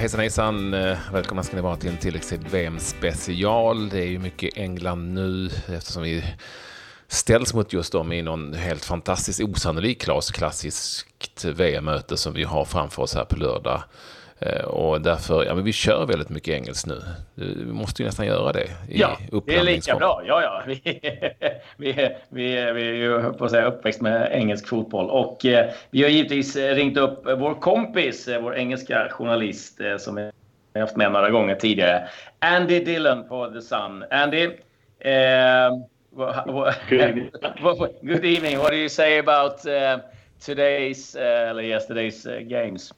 [0.00, 0.74] hejsan hejsan!
[0.74, 3.88] Eh, välkomna ska ni vara till en tilläggstid VM special.
[3.88, 6.24] Det är ju mycket England nu eftersom vi
[7.08, 10.02] ställs mot just dem i någon helt fantastiskt osannolik
[10.32, 13.82] klassiskt VM-möte som vi har framför oss här på lördag.
[14.42, 17.00] Eh, och därför, ja men vi kör väldigt mycket engelskt nu.
[17.34, 18.66] Vi måste ju nästan göra det.
[18.88, 20.22] ja, det är lika bra.
[20.26, 20.62] Ja, ja.
[20.66, 21.00] Vi,
[21.76, 21.92] vi,
[22.28, 25.10] vi, vi är ju på att säga uppväxt med engelsk fotboll.
[25.10, 30.14] Och eh, vi har givetvis ringt upp vår kompis, eh, vår engelska journalist eh, som
[30.14, 30.30] vi
[30.74, 32.08] har haft med några gånger tidigare.
[32.38, 34.04] Andy Dillon på The Sun.
[34.10, 34.44] Andy,
[34.98, 35.70] eh,
[36.10, 36.46] what,
[37.60, 38.58] what, good evening.
[38.58, 39.98] What do you say about uh,
[40.40, 42.92] today's, uh, yesterday's uh, games?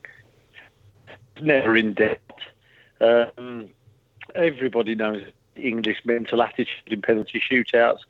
[1.40, 2.20] Never in debt.
[3.00, 3.70] Um,
[4.34, 5.22] everybody knows
[5.56, 8.00] English mental attitude in penalty shootouts.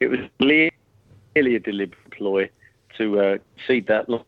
[0.00, 0.70] It was clearly
[1.34, 2.50] a deliberate ploy
[2.96, 4.24] to uh, cede that last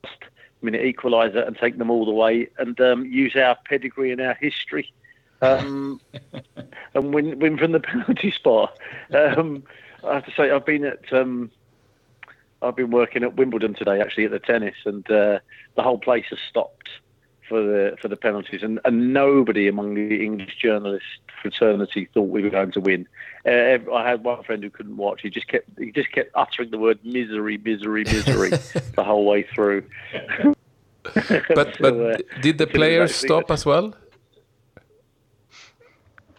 [0.61, 4.35] minute equaliser and take them all the way and um, use our pedigree and our
[4.35, 4.93] history
[5.41, 6.01] um,
[6.95, 8.77] and win, win from the penalty spot.
[9.15, 9.63] Um,
[10.05, 11.51] I have to say, I've been at um,
[12.61, 15.39] I've been working at Wimbledon today, actually at the tennis, and uh,
[15.77, 16.89] the whole place has stopped
[17.49, 21.05] for the for the penalties, and, and nobody among the English journalist
[21.41, 23.07] fraternity thought we were going to win.
[23.47, 25.23] Uh, I had one friend who couldn't watch.
[25.23, 28.51] He just kept he just kept uttering the word misery, misery, misery
[28.97, 29.85] the whole way through.
[31.03, 33.95] but but uh, did the players stop as well?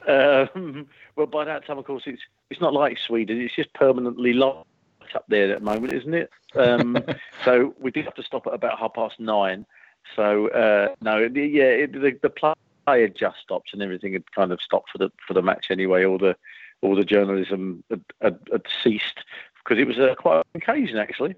[0.07, 3.41] Um, well, by that time, of course, it's it's not like Sweden.
[3.41, 4.67] It's just permanently locked
[5.15, 6.29] up there at the moment, isn't it?
[6.55, 6.97] Um,
[7.45, 9.65] so we did have to stop at about half past nine.
[10.15, 12.53] So uh, no, yeah, it, the, the play
[12.87, 16.05] had just stopped and everything had kind of stopped for the for the match anyway.
[16.05, 16.35] All the
[16.81, 19.19] all the journalism had, had, had ceased
[19.63, 21.35] because it was uh, quite an occasion actually.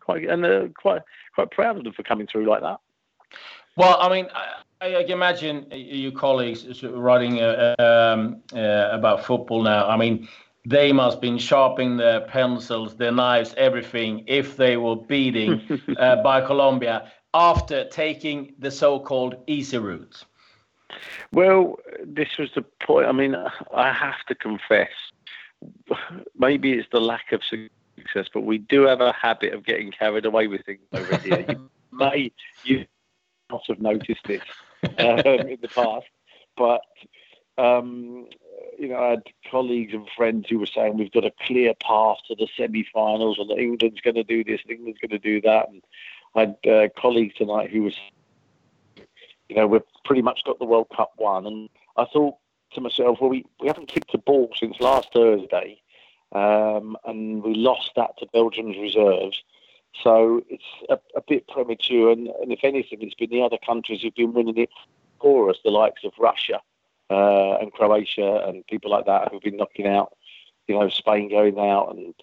[0.00, 1.02] Quite and uh, quite
[1.34, 2.80] quite proud of them for coming through like that.
[3.76, 4.28] Well, I mean,
[4.80, 9.88] I, I imagine your colleagues writing uh, um, uh, about football now.
[9.88, 10.28] I mean,
[10.66, 15.60] they must have been sharpening their pencils, their knives, everything if they were beating
[15.98, 20.24] uh, by Colombia after taking the so-called easy route?
[21.32, 23.06] Well, this was the point.
[23.06, 23.36] I mean,
[23.74, 24.90] I have to confess,
[26.36, 30.24] maybe it's the lack of success, but we do have a habit of getting carried
[30.24, 31.44] away with things over here.
[31.48, 32.32] you may
[32.64, 32.86] you
[33.50, 34.42] not have noticed this
[34.98, 36.06] um, in the past,
[36.56, 36.82] but
[37.58, 38.26] um,
[38.78, 42.18] you know, I had colleagues and friends who were saying we've got a clear path
[42.28, 45.68] to the semi-finals, and England's going to do this, and England's going to do that,
[45.68, 45.82] and
[46.34, 47.96] I had uh, colleagues tonight who was,
[49.48, 52.36] you know, we've pretty much got the World Cup won, and I thought
[52.74, 55.80] to myself, well, we, we haven't kicked a ball since last Thursday,
[56.32, 59.42] um, and we lost that to Belgium's reserves.
[60.02, 64.02] So it's a, a bit premature, and, and, if anything, it's been the other countries
[64.02, 64.70] who've been winning it
[65.20, 66.60] for us, the likes of Russia
[67.10, 70.16] uh, and Croatia and people like that who've been knocking out,
[70.68, 72.14] you know, Spain going out and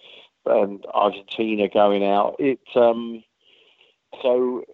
[0.46, 2.36] and Argentina going out.
[2.38, 3.22] It um,
[4.22, 4.64] so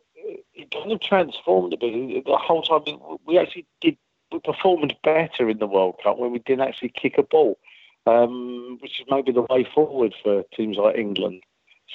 [0.54, 2.24] it kind of transformed a bit.
[2.24, 2.82] The whole time
[3.26, 3.96] we actually did,
[4.32, 7.58] we performed better in the World Cup when we didn't actually kick a ball,
[8.06, 11.42] um, which is maybe the way forward for teams like England.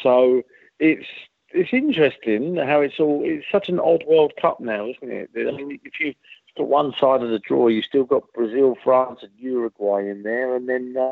[0.01, 0.43] So
[0.79, 1.07] it's
[1.51, 3.21] it's interesting how it's all.
[3.25, 5.29] It's such an odd World Cup now, isn't it?
[5.35, 6.13] I mean, if you
[6.57, 10.55] got one side of the draw, you still got Brazil, France, and Uruguay in there,
[10.55, 10.95] and then.
[10.97, 11.11] Uh,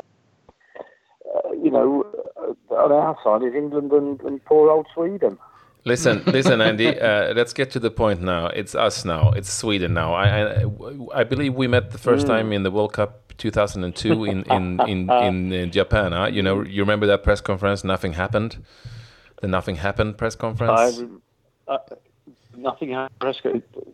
[1.34, 2.06] uh, you know,
[2.40, 5.38] uh, on our side is England and, and poor old Sweden.
[5.84, 6.98] Listen, listen, Andy.
[7.00, 8.46] Uh, let's get to the point now.
[8.48, 9.30] It's us now.
[9.32, 10.14] It's Sweden now.
[10.14, 10.64] I, I,
[11.14, 12.28] I believe we met the first mm.
[12.28, 16.12] time in the World Cup 2002 in in in, in, in Japan.
[16.12, 16.26] Huh?
[16.26, 17.84] You know, you remember that press conference?
[17.84, 18.58] Nothing happened.
[19.40, 21.00] The nothing happened press conference.
[21.68, 21.78] I, uh,
[22.56, 23.18] nothing happened.
[23.20, 23.40] Press.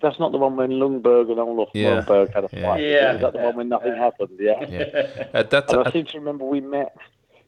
[0.00, 2.02] That's not the one when Ljungberg and Olof yeah.
[2.02, 2.80] Ljungberg had a fight.
[2.80, 2.88] Yeah.
[2.88, 3.14] yeah.
[3.14, 4.30] Is that the one when nothing happened?
[4.38, 4.64] Yeah.
[4.68, 5.28] yeah.
[5.34, 6.96] At that time, I seem to remember we met.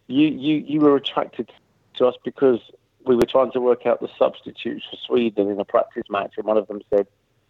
[0.06, 1.50] You you you were attracted
[1.94, 2.60] to us because
[3.06, 6.46] we were trying to work out the substitutes for Sweden in a practice match, and
[6.46, 7.06] one of them said,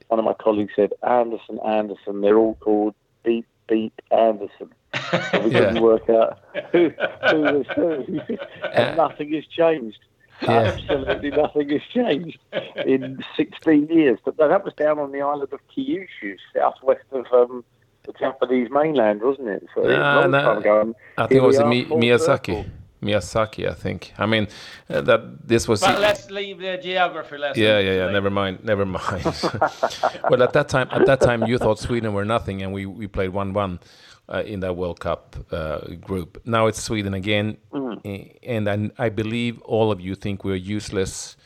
[0.08, 2.20] one of my colleagues said, Anderson, Anderson.
[2.20, 2.94] They're all called
[3.24, 4.72] Beat Beat Anderson.
[5.10, 5.58] So we yeah.
[5.58, 6.38] couldn't work out
[6.70, 6.90] who,
[7.30, 8.20] who was who,
[8.72, 9.98] and nothing has changed.
[10.42, 10.74] Yeah.
[10.74, 12.38] Absolutely nothing has changed
[12.84, 14.18] in 16 years.
[14.24, 17.64] But that was down on the island of Kyushu, southwest of um,
[18.04, 19.66] the Japanese mainland, wasn't it?
[19.74, 22.46] So uh, no, I think it was Mi- Miyazaki.
[22.46, 22.66] Circle.
[23.02, 24.12] Miyazaki, I think.
[24.18, 24.48] I mean,
[24.88, 25.80] uh, that this was.
[25.80, 27.62] But let's leave the geography lesson.
[27.62, 28.10] Yeah, yeah, yeah.
[28.10, 28.64] Never mind.
[28.64, 29.24] Never mind.
[30.30, 33.06] well, at that time, at that time, you thought Sweden were nothing, and we we
[33.06, 33.80] played one-one
[34.28, 36.40] uh, in that World Cup uh, group.
[36.44, 38.36] Now it's Sweden again, mm.
[38.42, 41.36] and I, I believe all of you think we're useless,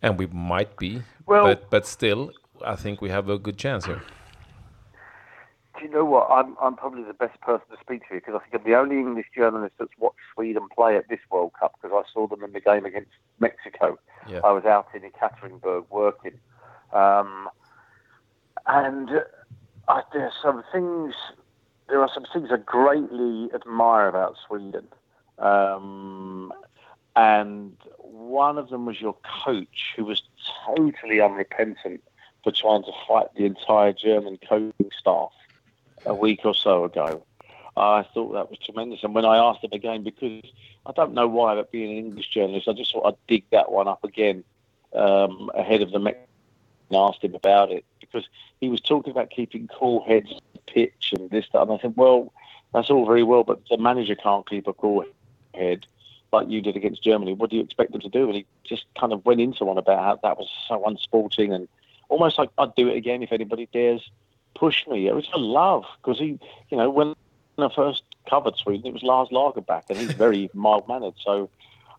[0.00, 1.02] and we might be.
[1.26, 2.32] Well, but but still,
[2.64, 4.02] I think we have a good chance here.
[5.82, 6.28] Do you know what?
[6.30, 8.78] I'm I'm probably the best person to speak to you because I think I'm the
[8.78, 12.44] only English journalist that's watched Sweden play at this World Cup because I saw them
[12.44, 13.98] in the game against Mexico.
[14.28, 14.40] Yeah.
[14.44, 16.38] I was out in Ekaterinburg working,
[16.92, 17.48] um,
[18.66, 19.10] and
[19.88, 21.14] I, there's some things.
[21.88, 24.86] There are some things I greatly admire about Sweden,
[25.38, 26.52] um,
[27.16, 30.22] and one of them was your coach, who was
[30.64, 32.02] totally unrepentant
[32.44, 35.32] for trying to fight the entire German coaching staff
[36.06, 37.24] a week or so ago.
[37.76, 39.02] I thought that was tremendous.
[39.02, 40.42] And when I asked him again, because
[40.84, 43.72] I don't know why, but being an English journalist, I just thought I'd dig that
[43.72, 44.44] one up again
[44.92, 46.16] um, ahead of the match
[46.90, 48.28] and asked him about it because
[48.60, 50.32] he was talking about keeping cool heads
[50.66, 51.62] pitch and this, that.
[51.62, 52.32] And I said, well,
[52.74, 55.04] that's all very well, but the manager can't keep a cool
[55.54, 55.86] head
[56.32, 57.34] like you did against Germany.
[57.34, 58.26] What do you expect them to do?
[58.26, 61.68] And he just kind of went into one about how that was so unsporting and
[62.08, 64.10] almost like I'd do it again if anybody dares
[64.54, 65.06] push me.
[65.06, 66.38] It was a love because he,
[66.70, 67.14] you know, when
[67.58, 71.14] I first covered Sweden, it was Lars Lagerbäck, and he's very mild mannered.
[71.22, 71.50] So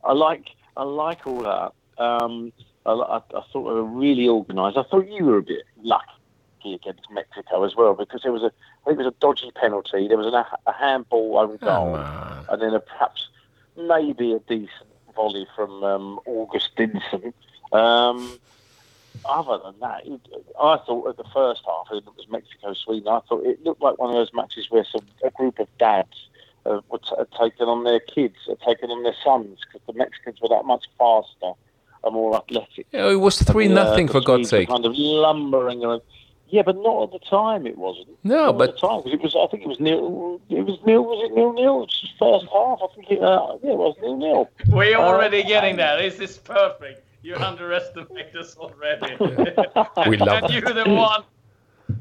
[0.04, 1.74] I like I like all that.
[2.04, 2.52] Um,
[2.86, 4.78] I, I, I, thought they were really organised.
[4.78, 8.52] I thought you were a bit lucky against Mexico as well because there was a
[8.82, 10.08] I think it was a dodgy penalty.
[10.08, 13.28] There was an, a handball own goal, oh, and then a, perhaps
[13.78, 17.34] maybe a decent volley from um, Augustinsson.
[17.72, 18.40] Um,
[19.26, 20.22] other than that, it,
[20.60, 23.08] I thought at the first half, it was Mexico Sweden.
[23.08, 26.28] I thought it looked like one of those matches where some a group of dads
[26.66, 29.94] uh, were t- had taken on their kids, had taken on their sons, because the
[29.94, 31.54] Mexicans were that much faster
[32.04, 32.88] and more athletic.
[32.92, 34.68] Yeah, it was three and, uh, nothing for God's sake.
[34.70, 36.02] Kind of lumbering around.
[36.50, 37.66] Yeah, but not at the time.
[37.66, 38.10] It wasn't.
[38.24, 39.36] No, not but at the time because it was.
[39.36, 40.40] I think it was nil.
[40.50, 41.04] It was nil.
[41.04, 41.88] Was it nil nil?
[42.20, 42.80] First half.
[42.84, 43.24] I think it.
[43.24, 44.50] Uh, yeah, it was nil nil.
[44.68, 45.98] We're already uh, getting there.
[45.98, 47.04] This is perfect.
[47.24, 49.16] You underestimate us already.
[50.10, 51.24] we love and you're the one.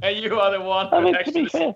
[0.03, 0.93] And you are the one.
[0.93, 1.75] I mean, to be fair,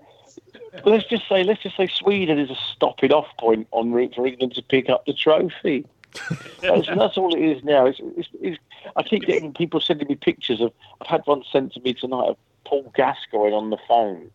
[0.85, 4.27] let's just say let's just say Sweden is a stopping off point en route for
[4.27, 5.85] England to pick up the trophy.
[6.61, 7.85] that's, that's, all it is now.
[7.85, 8.57] It's, it's, it's,
[8.95, 10.73] I keep getting people sending me pictures of.
[10.99, 14.29] I've had one sent to me tonight of Paul Gascoigne on the phone,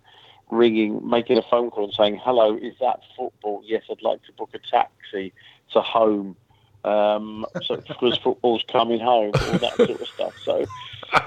[0.50, 3.62] ringing, making a phone call and saying, "Hello, is that football?
[3.66, 5.34] Yes, I'd like to book a taxi
[5.72, 6.36] to home
[6.84, 10.34] um, so because football's coming home, all that sort of stuff.
[10.44, 10.66] So,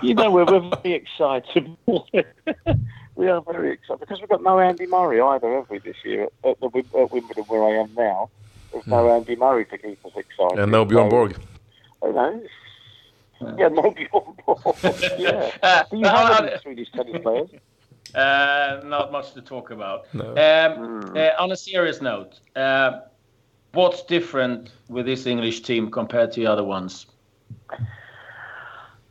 [0.01, 1.75] you know, we're, we're very excited.
[3.15, 6.27] we are very excited because we've got no Andy Murray either, have we, this year
[6.43, 8.29] at, the, at Wimbledon where I am now?
[8.71, 9.15] There's no hmm.
[9.15, 10.59] Andy Murray to keep us excited.
[10.59, 11.37] And no Bjorn Borg.
[12.03, 12.43] I know.
[13.57, 14.75] Yeah, no Bjorn Borg.
[15.17, 15.51] yeah.
[15.63, 17.49] Uh, Do you have any Swedish tennis players?
[18.13, 20.13] Uh, not much to talk about.
[20.13, 20.31] No.
[20.31, 21.17] Um, mm.
[21.17, 23.01] uh, on a serious note, uh,
[23.75, 27.07] What's different with this English team compared to the other ones?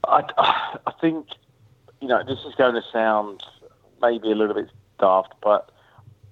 [0.08, 0.22] I,
[0.87, 1.26] I think,
[2.00, 3.43] you know, this is going to sound
[4.00, 5.70] maybe a little bit daft, but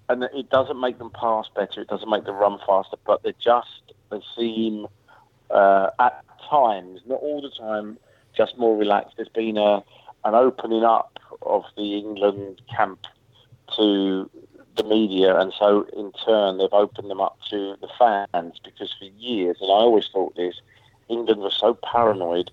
[0.08, 1.82] and it doesn't make them pass better.
[1.82, 4.86] It doesn't make them run faster, but they just they seem
[5.50, 7.98] uh, at times, not all the time,
[8.34, 9.16] just more relaxed.
[9.16, 9.84] There's been a
[10.24, 13.06] an opening up of the England camp
[13.76, 14.30] to
[14.76, 19.04] the media, and so in turn they've opened them up to the fans because for
[19.04, 20.60] years, and I always thought this,
[21.08, 22.50] England was so paranoid,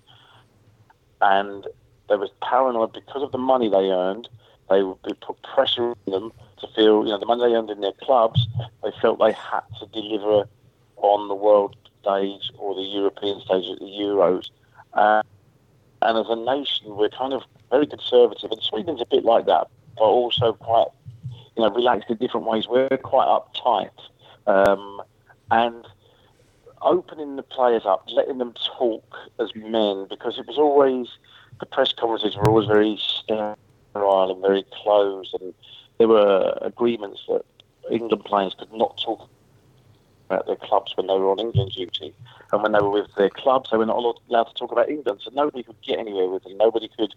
[1.21, 1.65] and
[2.09, 4.27] they was paranoid because of the money they earned.
[4.69, 7.69] They would be put pressure on them to feel, you know, the money they earned
[7.69, 8.47] in their clubs.
[8.83, 10.47] They felt they had to deliver
[10.97, 14.49] on the world stage or the European stage at the Euros.
[14.93, 15.23] Uh,
[16.01, 19.67] and as a nation, we're kind of very conservative, and Sweden's a bit like that,
[19.95, 20.88] but also quite
[21.59, 22.67] you know, relaxed in different ways.
[22.67, 23.91] We're quite uptight.
[24.47, 25.01] Um,
[25.51, 25.85] and
[26.81, 31.07] opening the players up, letting them talk as men, because it was always,
[31.59, 33.57] the press conferences were always very sterile
[34.31, 35.53] and very closed, and
[35.97, 37.43] there were agreements that
[37.91, 39.27] England players could not talk
[40.29, 42.13] about their clubs when they were on England duty.
[42.53, 43.97] And when they were with their clubs, they were not
[44.29, 45.19] allowed to talk about England.
[45.23, 46.55] So nobody could get anywhere with them.
[46.57, 47.13] Nobody could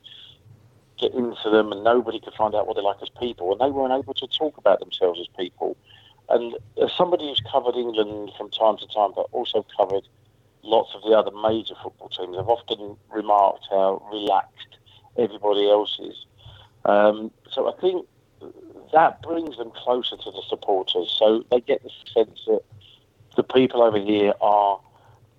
[1.03, 3.71] get into them, and nobody could find out what they're like as people, and they
[3.71, 5.77] weren't able to talk about themselves as people.
[6.29, 10.05] And as somebody who's covered England from time to time, but also covered
[10.63, 14.79] lots of the other major football teams, I've often remarked how relaxed
[15.19, 16.25] everybody else is.
[16.85, 18.07] Um, so I think
[18.93, 21.15] that brings them closer to the supporters.
[21.19, 22.61] So they get the sense that
[23.37, 24.81] the people over here are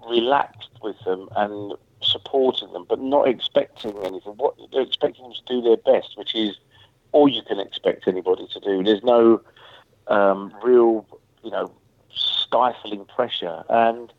[0.10, 1.74] relaxed with them and
[2.14, 4.34] supporting them, but not expecting anything.
[4.38, 6.56] What they're expecting them to do their best, which is
[7.12, 8.84] all you can expect anybody to do.
[8.84, 9.42] There's no
[10.08, 11.06] um, real,
[11.44, 11.72] you know,
[12.14, 13.64] stifling pressure.
[13.70, 14.14] And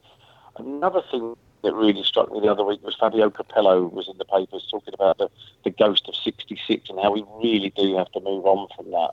[0.57, 4.25] another thing that really struck me the other week was Fabio Capello was in the
[4.25, 5.31] papers talking about the,
[5.65, 9.13] the ghost of 66 and how we really do have to move on from that.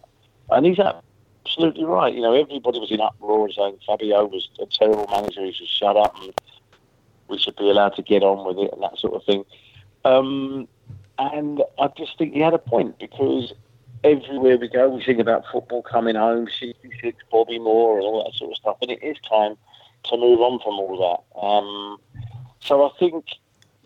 [0.50, 2.14] and he's absolutely right.
[2.14, 5.46] You know, everybody was in uproar saying Fabio was a terrible manager.
[5.46, 6.34] He should shut up and
[7.32, 9.44] we should be allowed to get on with it and that sort of thing.
[10.06, 10.68] Um,
[11.18, 13.54] and I just think he had a point because
[14.04, 18.34] everywhere we go, we think about football coming home, 66, Bobby Moore, and all that
[18.36, 18.78] sort of stuff.
[18.82, 19.56] And it is time
[20.06, 21.40] to move on from all that.
[21.40, 21.98] Um,
[22.60, 23.26] so I think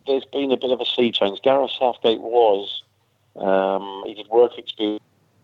[0.08, 1.42] there's been a bit of a sea change.
[1.42, 2.84] Gareth Southgate was,
[3.36, 5.02] um, he did work experience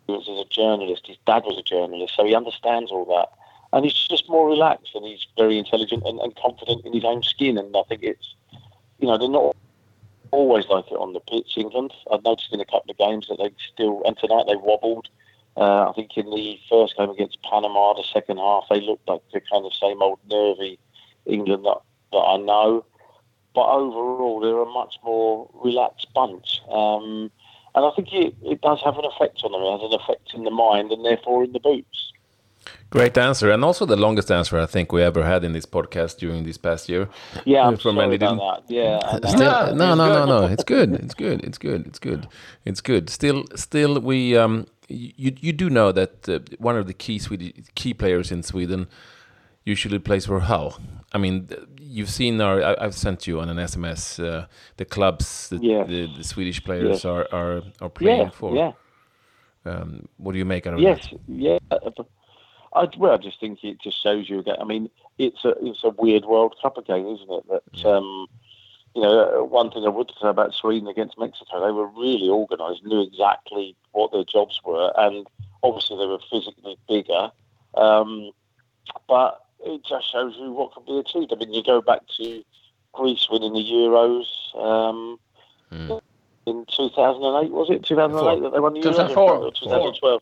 [0.09, 1.07] as a journalist.
[1.07, 3.29] His dad was a journalist, so he understands all that.
[3.73, 7.23] And he's just more relaxed and he's very intelligent and, and confident in his own
[7.23, 7.57] skin.
[7.57, 8.35] And I think it's,
[8.99, 9.55] you know, they're not
[10.31, 11.93] always like it on the pitch, England.
[12.11, 15.09] I've noticed in a couple of games that they still, and tonight they wobbled.
[15.57, 19.21] Uh, I think in the first game against Panama, the second half, they looked like
[19.33, 20.79] the kind of same old nervy
[21.25, 21.79] England that,
[22.11, 22.85] that I know.
[23.53, 26.61] But overall, they're a much more relaxed bunch.
[26.69, 27.29] Um,
[27.75, 29.61] and I think it, it does have an effect on them.
[29.61, 32.13] It has an effect in the mind and therefore in the boots.
[32.91, 36.17] Great answer, and also the longest answer I think we ever had in this podcast
[36.17, 37.07] during this past year.
[37.45, 38.63] Yeah, I'm from sorry about that.
[38.67, 40.45] Yeah, still, no, no, no, no.
[40.47, 40.95] It's good.
[40.95, 41.41] It's good.
[41.41, 41.87] It's good.
[41.87, 42.27] It's good.
[42.65, 43.09] It's good.
[43.09, 47.53] Still, still, we um, you you do know that uh, one of the key Swedish
[47.75, 48.87] key players in Sweden
[49.63, 50.77] usually plays for Hull.
[51.13, 51.47] I mean,
[51.79, 52.61] you've seen our.
[52.61, 55.85] I, have sent you on an SMS uh, the clubs that yeah.
[55.85, 57.11] the, the, Swedish players yeah.
[57.11, 58.53] are, are are playing yeah, for.
[58.53, 58.71] Yeah.
[59.63, 61.19] Um, what do you make out of yes, that?
[61.29, 61.61] Yes.
[61.71, 61.89] Yeah
[62.73, 64.55] I, well, I just think it just shows you again.
[64.59, 67.45] I mean, it's a it's a weird World Cup again, isn't it?
[67.49, 68.27] That um,
[68.95, 72.83] you know, one thing I would say about Sweden against Mexico, they were really organised,
[72.83, 75.27] knew exactly what their jobs were, and
[75.63, 77.31] obviously they were physically bigger.
[77.75, 78.31] Um,
[79.07, 81.31] but it just shows you what can be achieved.
[81.31, 82.43] I mean, you go back to
[82.93, 84.25] Greece winning the Euros
[84.55, 85.19] um,
[85.71, 86.01] mm.
[86.47, 89.13] In 2008, was it 2008 that they won the Euros?
[89.13, 89.51] 2004.
[89.51, 90.21] 2012.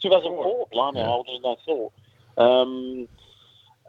[0.00, 1.06] 2004, blimey, yeah.
[1.06, 1.92] older than I thought.
[2.36, 3.08] Um,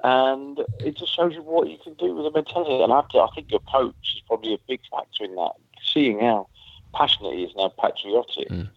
[0.04, 2.82] and it just shows you what you can do with a mentality.
[2.82, 5.52] And I, to, I think your coach is probably a big factor in that.
[5.94, 6.48] Seeing how
[6.94, 8.70] passionate he is now, patriotic, mm.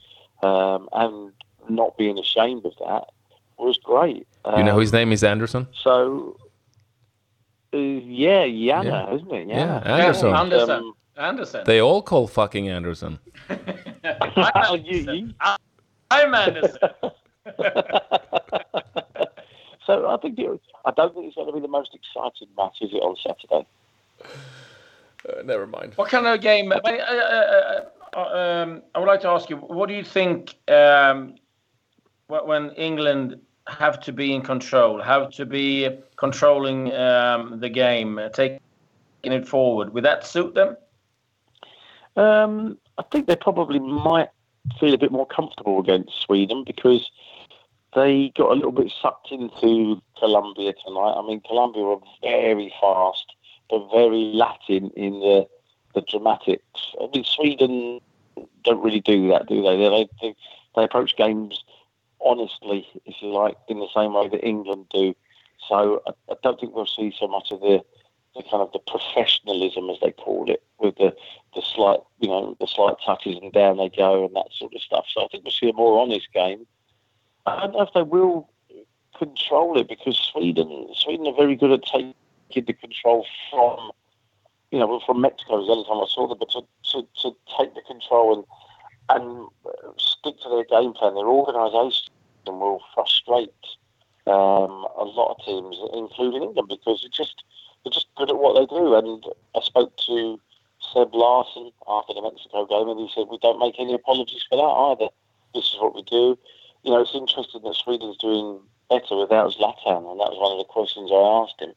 [0.42, 1.32] um, and
[1.68, 3.08] not being ashamed of that
[3.58, 4.26] was great.
[4.44, 5.66] Um, you know his name is Andersson?
[5.75, 6.37] So,
[7.75, 9.14] uh, yeah, Janne, yeah.
[9.14, 9.49] isn't it?
[9.49, 10.34] Yeah, yeah Andersson.
[10.34, 10.92] Andersson.
[11.16, 11.62] Anderson.
[11.66, 13.19] They all call fucking Anderson.
[13.49, 15.35] I'm Anderson.
[16.11, 16.78] I'm Anderson.
[19.87, 22.78] so I think it, I don't think it's going to be the most exciting match,
[22.81, 23.66] is it, on Saturday?
[25.28, 25.92] Uh, never mind.
[25.97, 26.73] What kind of game?
[26.73, 27.81] Uh, uh,
[28.14, 31.37] uh, um, I would like to ask you, what do you think um,
[32.26, 38.61] when England have to be in control, have to be controlling um, the game, taking
[39.23, 39.92] it forward?
[39.95, 40.76] Would that suit them?
[42.16, 44.28] Um, I think they probably might
[44.78, 47.11] feel a bit more comfortable against Sweden because
[47.95, 51.14] they got a little bit sucked into Colombia tonight.
[51.16, 53.35] I mean, Colombia were very fast,
[53.69, 55.49] but very Latin in the
[55.95, 56.95] the dramatics.
[56.99, 58.00] I mean, Sweden
[58.64, 59.76] don't really do that, do they?
[59.76, 60.35] They they,
[60.75, 61.62] they approach games
[62.25, 65.14] honestly, if you like, in the same way that England do.
[65.69, 67.83] So I, I don't think we'll see so much of the
[68.35, 71.15] the kind of the professionalism, as they called it, with the,
[71.55, 74.81] the slight, you know, the slight touches and down they go and that sort of
[74.81, 75.05] stuff.
[75.12, 76.67] So I think we'll see a more honest game.
[77.47, 78.49] I don't know if they will
[79.19, 82.15] control it because Sweden, Sweden are very good at taking
[82.55, 83.91] the control from,
[84.71, 86.62] you know, from Mexico was the only time I saw them, but to,
[86.93, 88.45] to, to take the control and
[89.09, 89.49] and
[89.99, 92.12] stick to their game plan, their organisation
[92.47, 93.51] will frustrate
[94.27, 97.43] um, a lot of teams, including England, because it just
[97.85, 98.95] they're just good at what they do.
[98.95, 99.25] And
[99.57, 100.41] I spoke to
[100.93, 104.57] Seb Larsson after the Mexico game, and he said, We don't make any apologies for
[104.57, 105.11] that either.
[105.55, 106.39] This is what we do.
[106.83, 108.61] You know, it's interesting that Sweden's doing
[108.91, 111.75] better without Zlatan, and that was one of the questions I asked him.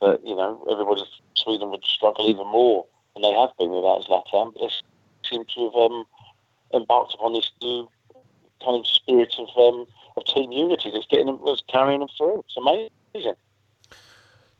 [0.00, 1.02] But, you know, everybody
[1.36, 4.70] Sweden would struggle even more than they have been without Zlatan, but they
[5.28, 6.04] seem to have um,
[6.74, 7.88] embarked upon this new
[8.64, 12.40] kind of spirit of um, of team unity that's getting them, that's carrying them through.
[12.40, 13.34] It's amazing.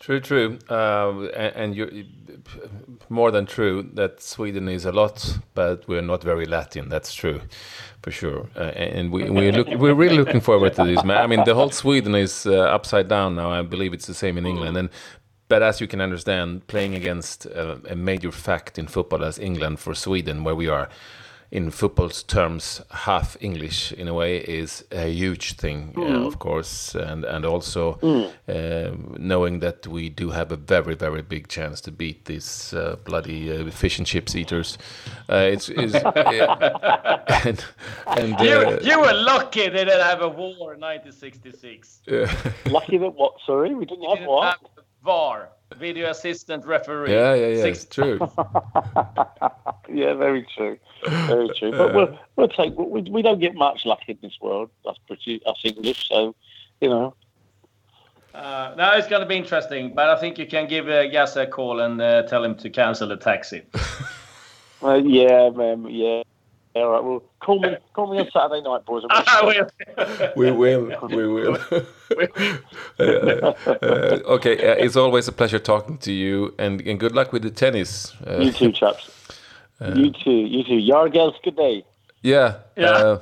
[0.02, 2.06] True, true, uh, and, and
[3.08, 6.88] more than true that Sweden is a lot, but we're not very Latin.
[6.88, 7.40] That's true,
[8.02, 8.48] for sure.
[8.56, 11.04] Uh, and we we look we're really looking forward to this.
[11.04, 11.18] Man.
[11.18, 13.52] I mean, the whole Sweden is uh, upside down now.
[13.52, 14.76] I believe it's the same in England.
[14.76, 14.88] And
[15.46, 19.78] but as you can understand, playing against a, a major fact in football as England
[19.78, 20.88] for Sweden, where we are
[21.52, 26.10] in football's terms, half English in a way is a huge thing, mm.
[26.10, 28.30] uh, of course, and and also mm.
[28.48, 32.96] uh, knowing that we do have a very very big chance to beat these uh,
[33.04, 34.78] bloody uh, fish and chips eaters.
[35.28, 35.94] Uh, it's, it's
[37.46, 37.64] and,
[38.06, 42.00] and you, uh, you were lucky they didn't have a VAR in 1966.
[42.70, 43.34] lucky that what?
[43.44, 44.58] Sorry, we didn't have didn't what?
[44.58, 44.71] Have
[45.02, 47.12] VAR, video assistant referee.
[47.12, 47.62] Yeah, yeah, yeah.
[47.62, 48.18] Six- it's true.
[49.88, 51.72] yeah, very true, very true.
[51.72, 52.76] But we'll we'll take.
[52.76, 54.70] We, we don't get much luck in this world.
[54.84, 56.08] That's pretty us English.
[56.08, 56.34] So,
[56.80, 57.14] you know.
[58.34, 61.36] Uh, now it's going to be interesting, but I think you can give uh, Gas
[61.36, 63.62] a call and uh, tell him to cancel the taxi.
[64.82, 65.86] uh, yeah, man.
[65.90, 66.22] Yeah.
[66.74, 67.04] All right.
[67.04, 67.76] Well, call me.
[67.92, 69.04] Call me on Saturday night, boys.
[70.36, 70.90] we will.
[71.08, 71.58] We will.
[72.98, 74.56] uh, uh, okay.
[74.56, 78.14] Uh, it's always a pleasure talking to you, and, and good luck with the tennis.
[78.26, 79.10] Uh, you too, chaps.
[79.80, 80.30] Uh, you too.
[80.30, 80.92] You too.
[80.92, 81.84] Yargels, good day.
[82.22, 82.58] Yeah.
[82.76, 83.18] Yeah.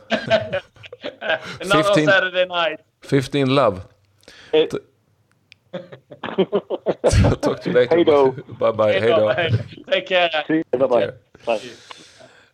[1.64, 2.80] Not 15, on Saturday night.
[3.00, 3.86] Fifteen love.
[4.52, 4.74] It,
[7.40, 7.96] Talk to you later.
[7.96, 8.34] Hej då.
[8.58, 9.00] Bye bye.
[9.00, 9.34] Hey, då.
[9.86, 10.44] Take care.
[10.72, 11.12] Bye bye.
[11.46, 11.60] bye.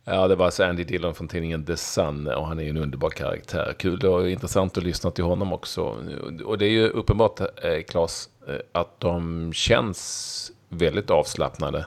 [0.09, 2.77] Ja, det var alltså Andy Dillon från tidningen The Sun och han är ju en
[2.77, 3.75] underbar karaktär.
[3.79, 5.97] Kul och intressant att lyssna till honom också.
[6.45, 11.87] Och det är ju uppenbart, eh, Claes, eh, att de känns väldigt avslappnade.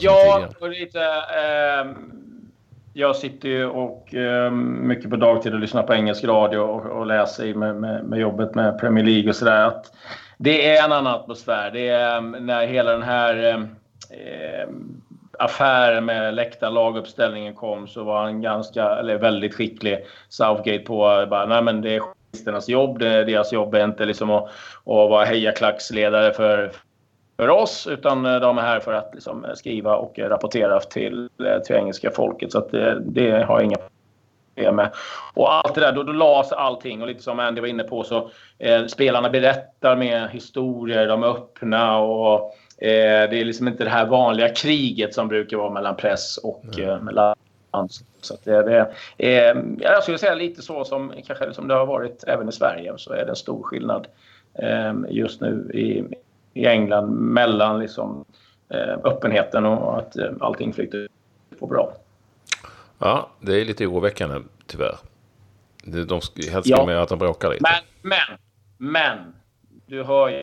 [0.00, 1.00] Ja, och lite...
[1.00, 1.92] Eh,
[2.92, 7.06] jag sitter ju och eh, mycket på dagtid och lyssnar på engelsk radio och, och
[7.06, 9.72] läser med, med, med, jobbet med Premier League och sådär.
[10.38, 11.70] Det är en annan atmosfär.
[11.70, 13.58] Det är när hela den här
[14.10, 14.68] eh,
[15.38, 19.98] affären med läktarlaguppställningen kom så var han ganska, eller väldigt skicklig,
[20.28, 24.04] Southgate på bara, nej men det är journalisternas jobb, det är deras jobb är inte
[24.04, 24.50] liksom att, att
[24.84, 26.72] vara hejaklacksledare för,
[27.36, 30.80] för oss utan eh, de är här för att liksom eh, skriva och eh, rapportera
[30.80, 31.28] till,
[31.66, 32.52] till engelska folket.
[32.52, 33.76] Så att det, det har jag inga
[34.54, 34.90] problem med.
[35.34, 38.04] Och allt det där, då, då lades allting och lite som Andy var inne på
[38.04, 43.84] så eh, spelarna berättar med historier, de är öppna och Eh, det är liksom inte
[43.84, 47.34] det här vanliga kriget som brukar vara mellan press och eh, mellan
[48.20, 52.24] så det, det är, jag skulle säga lite så som, kanske som det har varit
[52.26, 54.06] även i Sverige så är det en stor skillnad
[54.54, 56.04] eh, just nu i,
[56.60, 58.24] i England mellan liksom,
[58.68, 61.08] eh, öppenheten och att eh, allting flyter
[61.58, 61.92] på bra.
[62.98, 64.96] Ja, det är lite oroväckande tyvärr.
[65.84, 66.20] De
[66.52, 66.86] helst ja.
[66.86, 67.62] med att de bråkar lite.
[67.62, 68.38] Men, men,
[68.92, 69.34] men.
[69.86, 70.42] Du hör ju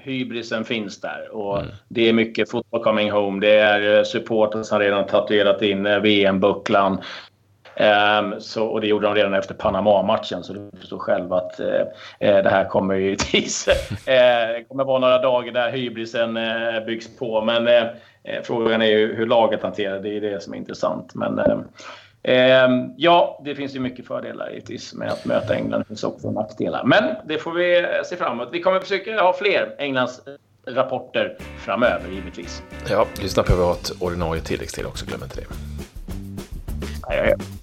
[0.00, 1.28] hybrisen finns där.
[1.32, 1.70] Och mm.
[1.88, 3.40] Det är mycket fotboll coming home.
[3.40, 7.00] Det är eh, supportrar som redan tatuerat in eh, VM-bucklan.
[7.80, 11.66] Um, så, och det gjorde de redan efter Panama-matchen, så du förstår själv att uh,
[12.18, 13.68] det här kommer ju givetvis...
[13.68, 13.74] uh,
[14.06, 17.40] det kommer vara några dagar där hybrisen uh, byggs på.
[17.40, 17.88] Men
[18.42, 20.20] frågan är ju hur laget hanterar det.
[20.20, 21.14] Det är det som är intressant.
[21.14, 21.58] Men Eh,
[22.96, 25.80] ja, det finns ju mycket fördelar givetvis med att möta England.
[25.80, 26.84] Det finns också nackdelar.
[26.84, 28.48] Men det får vi se fram emot.
[28.52, 30.20] Vi kommer försöka ha fler Englands
[30.66, 32.62] rapporter framöver givetvis.
[32.90, 35.06] Ja, lyssna på vårt ordinarie tilläggstid också.
[35.06, 35.46] Glöm inte det.
[37.08, 37.61] Ja, ja, ja.